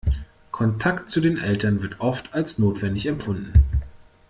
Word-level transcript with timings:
Kontakt 0.51 1.11
zu 1.11 1.21
den 1.21 1.37
Eltern 1.37 1.83
wird 1.83 1.99
oft 1.99 2.33
als 2.33 2.57
notwendig 2.57 3.05
empfunden. 3.05 3.63